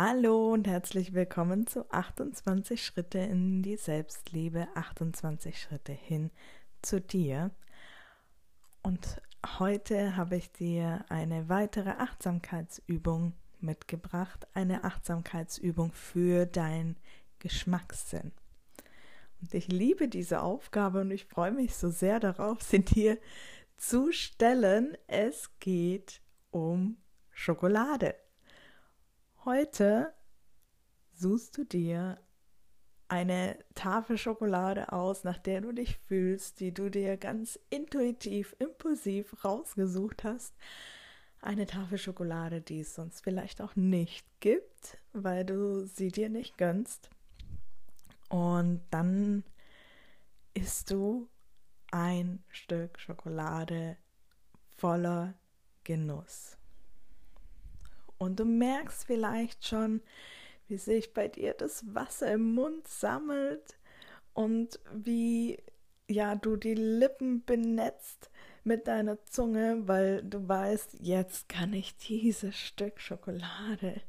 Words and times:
Hallo 0.00 0.52
und 0.52 0.68
herzlich 0.68 1.12
willkommen 1.12 1.66
zu 1.66 1.90
28 1.90 2.86
Schritte 2.86 3.18
in 3.18 3.64
die 3.64 3.74
Selbstliebe, 3.74 4.68
28 4.76 5.60
Schritte 5.60 5.90
hin 5.90 6.30
zu 6.82 7.00
dir. 7.00 7.50
Und 8.80 9.20
heute 9.58 10.14
habe 10.14 10.36
ich 10.36 10.52
dir 10.52 11.04
eine 11.08 11.48
weitere 11.48 11.90
Achtsamkeitsübung 11.90 13.32
mitgebracht, 13.58 14.46
eine 14.54 14.84
Achtsamkeitsübung 14.84 15.90
für 15.90 16.46
dein 16.46 16.94
Geschmackssinn. 17.40 18.30
Und 19.40 19.52
ich 19.52 19.66
liebe 19.66 20.06
diese 20.06 20.42
Aufgabe 20.42 21.00
und 21.00 21.10
ich 21.10 21.24
freue 21.24 21.50
mich 21.50 21.74
so 21.74 21.90
sehr 21.90 22.20
darauf, 22.20 22.62
sie 22.62 22.84
dir 22.84 23.18
zu 23.76 24.12
stellen. 24.12 24.96
Es 25.08 25.58
geht 25.58 26.20
um 26.52 26.98
Schokolade. 27.32 28.14
Heute 29.48 30.12
suchst 31.14 31.56
du 31.56 31.64
dir 31.64 32.20
eine 33.08 33.58
Tafel 33.74 34.18
Schokolade 34.18 34.92
aus, 34.92 35.24
nach 35.24 35.38
der 35.38 35.62
du 35.62 35.72
dich 35.72 35.96
fühlst, 35.96 36.60
die 36.60 36.74
du 36.74 36.90
dir 36.90 37.16
ganz 37.16 37.58
intuitiv, 37.70 38.54
impulsiv 38.58 39.42
rausgesucht 39.42 40.22
hast. 40.22 40.54
Eine 41.40 41.64
Tafel 41.64 41.96
Schokolade, 41.96 42.60
die 42.60 42.80
es 42.80 42.94
sonst 42.94 43.22
vielleicht 43.22 43.62
auch 43.62 43.74
nicht 43.74 44.26
gibt, 44.40 44.98
weil 45.14 45.46
du 45.46 45.86
sie 45.86 46.08
dir 46.08 46.28
nicht 46.28 46.58
gönnst. 46.58 47.08
Und 48.28 48.82
dann 48.90 49.44
isst 50.52 50.90
du 50.90 51.26
ein 51.90 52.44
Stück 52.50 53.00
Schokolade 53.00 53.96
voller 54.76 55.32
Genuss. 55.84 56.57
Und 58.18 58.40
du 58.40 58.44
merkst 58.44 59.04
vielleicht 59.04 59.66
schon, 59.66 60.02
wie 60.66 60.76
sich 60.76 61.14
bei 61.14 61.28
dir 61.28 61.54
das 61.54 61.94
Wasser 61.94 62.32
im 62.32 62.54
Mund 62.54 62.86
sammelt 62.86 63.78
und 64.34 64.80
wie 64.92 65.62
ja 66.08 66.36
du 66.36 66.56
die 66.56 66.74
Lippen 66.74 67.44
benetzt 67.44 68.30
mit 68.64 68.86
deiner 68.86 69.22
Zunge, 69.24 69.86
weil 69.86 70.22
du 70.22 70.46
weißt, 70.46 70.96
jetzt 71.00 71.48
kann 71.48 71.72
ich 71.72 71.96
dieses 71.96 72.56
Stück 72.56 73.00
Schokolade 73.00 74.00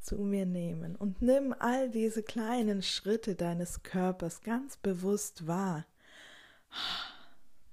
zu 0.00 0.16
mir 0.16 0.46
nehmen 0.46 0.96
und 0.96 1.22
nimm 1.22 1.54
all 1.58 1.90
diese 1.90 2.22
kleinen 2.22 2.82
Schritte 2.82 3.34
deines 3.34 3.82
Körpers 3.82 4.42
ganz 4.42 4.76
bewusst 4.76 5.46
wahr. 5.46 5.86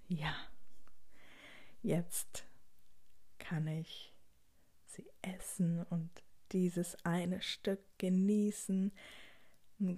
Ja, 0.08 0.34
jetzt 1.82 2.44
kann 3.40 3.68
ich 3.68 4.11
sie 4.94 5.10
essen 5.22 5.84
und 5.90 6.10
dieses 6.52 6.98
eine 7.06 7.42
Stück 7.42 7.80
genießen, 7.98 8.92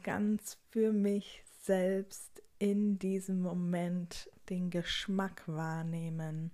ganz 0.01 0.57
für 0.69 0.93
mich 0.93 1.43
selbst 1.61 2.41
in 2.59 2.99
diesem 2.99 3.41
Moment 3.41 4.29
den 4.49 4.69
Geschmack 4.69 5.43
wahrnehmen, 5.47 6.51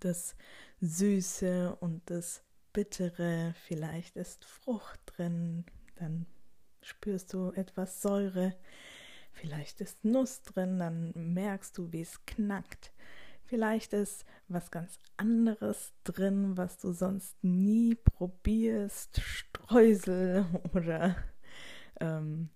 das 0.00 0.36
Süße 0.80 1.76
und 1.80 2.02
das 2.10 2.42
Bittere, 2.72 3.54
vielleicht 3.66 4.16
ist 4.16 4.44
Frucht 4.44 5.00
drin, 5.06 5.64
dann 5.96 6.26
spürst 6.82 7.32
du 7.32 7.52
etwas 7.52 8.02
Säure, 8.02 8.56
vielleicht 9.32 9.80
ist 9.80 10.04
Nuss 10.04 10.42
drin, 10.42 10.78
dann 10.78 11.12
merkst 11.14 11.76
du, 11.76 11.92
wie 11.92 12.02
es 12.02 12.24
knackt. 12.26 12.92
Vielleicht 13.52 13.92
ist 13.92 14.24
was 14.48 14.70
ganz 14.70 14.98
anderes 15.18 15.92
drin, 16.04 16.56
was 16.56 16.78
du 16.78 16.94
sonst 16.94 17.36
nie 17.44 17.94
probierst. 17.96 19.20
Streusel 19.20 20.46
oder 20.72 21.14
ähm, 22.00 22.48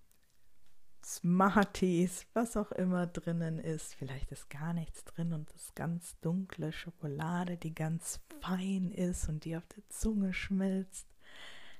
Smarties, 1.04 2.24
was 2.32 2.56
auch 2.56 2.72
immer 2.72 3.06
drinnen 3.06 3.58
ist. 3.58 3.94
Vielleicht 3.94 4.32
ist 4.32 4.48
gar 4.48 4.72
nichts 4.72 5.04
drin 5.04 5.34
und 5.34 5.50
ist 5.50 5.76
ganz 5.76 6.18
dunkle 6.20 6.72
Schokolade, 6.72 7.58
die 7.58 7.74
ganz 7.74 8.20
fein 8.40 8.90
ist 8.90 9.28
und 9.28 9.44
die 9.44 9.54
auf 9.54 9.66
der 9.66 9.86
Zunge 9.90 10.32
schmilzt. 10.32 11.06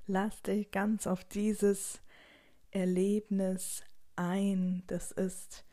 Lass 0.07 0.43
dich 0.43 0.71
ganz 0.71 1.07
auf 1.07 1.25
dieses 1.25 2.03
Erlebnis 2.71 3.83
ein. 4.15 4.83
Das 4.89 5.11
ist 5.11 5.65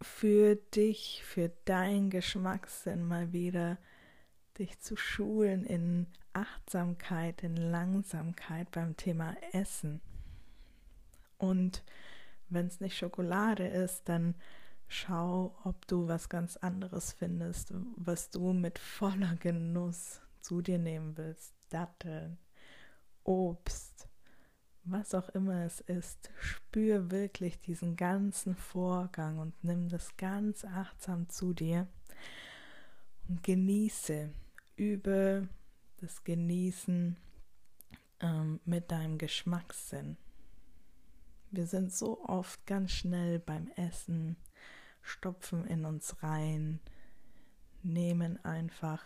für 0.00 0.56
dich, 0.56 1.22
für 1.24 1.50
dein 1.64 2.10
Geschmackssinn 2.10 3.06
mal 3.06 3.32
wieder 3.32 3.78
dich 4.58 4.80
zu 4.80 4.96
schulen 4.96 5.64
in 5.64 6.06
Achtsamkeit, 6.32 7.42
in 7.42 7.56
Langsamkeit 7.56 8.70
beim 8.70 8.96
Thema 8.96 9.36
Essen. 9.52 10.00
Und 11.36 11.84
wenn 12.48 12.66
es 12.66 12.80
nicht 12.80 12.96
Schokolade 12.96 13.66
ist, 13.66 14.08
dann 14.08 14.34
schau, 14.88 15.56
ob 15.64 15.86
du 15.86 16.08
was 16.08 16.28
ganz 16.28 16.56
anderes 16.56 17.12
findest, 17.12 17.72
was 17.96 18.30
du 18.30 18.52
mit 18.52 18.78
voller 18.78 19.36
Genuss 19.36 20.20
zu 20.40 20.62
dir 20.62 20.78
nehmen 20.78 21.16
willst. 21.16 21.54
Datteln, 21.68 22.38
Obst, 23.24 24.07
was 24.90 25.14
auch 25.14 25.28
immer 25.30 25.64
es 25.64 25.80
ist, 25.80 26.30
spür 26.40 27.10
wirklich 27.10 27.60
diesen 27.60 27.96
ganzen 27.96 28.54
Vorgang 28.54 29.38
und 29.38 29.52
nimm 29.62 29.88
das 29.88 30.16
ganz 30.16 30.64
achtsam 30.64 31.28
zu 31.28 31.52
dir 31.52 31.86
und 33.28 33.42
genieße, 33.42 34.30
übe 34.76 35.48
das 36.00 36.24
Genießen 36.24 37.16
ähm, 38.20 38.60
mit 38.64 38.90
deinem 38.90 39.18
Geschmackssinn. 39.18 40.16
Wir 41.50 41.66
sind 41.66 41.92
so 41.92 42.24
oft 42.24 42.66
ganz 42.66 42.92
schnell 42.92 43.38
beim 43.38 43.68
Essen, 43.76 44.36
stopfen 45.02 45.66
in 45.66 45.84
uns 45.84 46.22
rein, 46.22 46.80
nehmen 47.82 48.44
einfach 48.44 49.04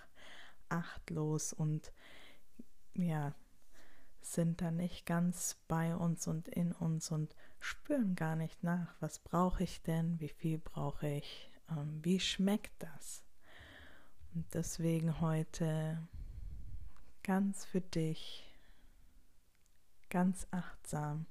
achtlos 0.68 1.52
und 1.52 1.92
ja, 2.94 3.34
sind 4.22 4.60
da 4.60 4.70
nicht 4.70 5.06
ganz 5.06 5.56
bei 5.68 5.94
uns 5.94 6.26
und 6.26 6.48
in 6.48 6.72
uns 6.72 7.10
und 7.10 7.34
spüren 7.60 8.14
gar 8.14 8.36
nicht 8.36 8.62
nach, 8.62 8.94
was 9.00 9.18
brauche 9.18 9.64
ich 9.64 9.82
denn, 9.82 10.18
wie 10.20 10.28
viel 10.28 10.58
brauche 10.58 11.08
ich, 11.08 11.50
ähm, 11.70 12.00
wie 12.02 12.20
schmeckt 12.20 12.72
das. 12.82 13.24
Und 14.34 14.52
deswegen 14.54 15.20
heute 15.20 16.06
ganz 17.22 17.64
für 17.64 17.80
dich, 17.80 18.48
ganz 20.08 20.46
achtsam 20.50 21.26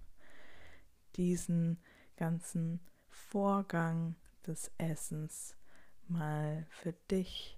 diesen 1.16 1.78
ganzen 2.16 2.80
Vorgang 3.10 4.16
des 4.46 4.72
Essens 4.78 5.58
mal 6.08 6.66
für 6.70 6.94
dich 6.94 7.58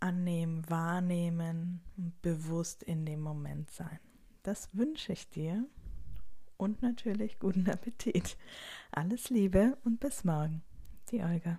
annehmen, 0.00 0.68
wahrnehmen 0.68 1.80
und 1.96 2.20
bewusst 2.22 2.82
in 2.82 3.04
dem 3.04 3.20
Moment 3.20 3.70
sein. 3.70 3.98
Das 4.42 4.74
wünsche 4.74 5.12
ich 5.12 5.28
dir 5.28 5.64
und 6.56 6.82
natürlich 6.82 7.38
guten 7.38 7.68
Appetit. 7.68 8.36
Alles 8.90 9.30
Liebe 9.30 9.76
und 9.84 10.00
bis 10.00 10.24
morgen. 10.24 10.62
Die 11.10 11.22
Olga. 11.22 11.58